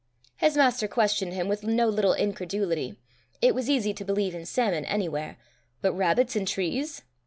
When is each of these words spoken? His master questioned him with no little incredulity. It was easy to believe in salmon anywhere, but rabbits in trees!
His 0.37 0.57
master 0.57 0.87
questioned 0.87 1.33
him 1.33 1.47
with 1.47 1.61
no 1.61 1.87
little 1.87 2.13
incredulity. 2.15 2.95
It 3.39 3.53
was 3.53 3.69
easy 3.69 3.93
to 3.93 4.03
believe 4.03 4.33
in 4.33 4.47
salmon 4.47 4.83
anywhere, 4.85 5.37
but 5.79 5.93
rabbits 5.93 6.35
in 6.35 6.47
trees! 6.47 7.03